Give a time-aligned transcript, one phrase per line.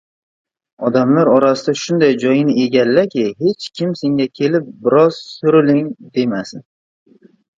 [0.87, 6.65] •Odamlar orasida shunday joyni egallaki, hech kim senga kelib “biroz suriling” demasin.